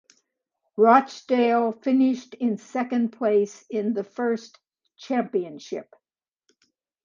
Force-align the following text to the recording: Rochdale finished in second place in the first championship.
Rochdale 0.77 1.73
finished 1.73 2.33
in 2.33 2.57
second 2.57 3.11
place 3.11 3.67
in 3.69 3.93
the 3.93 4.03
first 4.03 4.57
championship. 4.97 5.93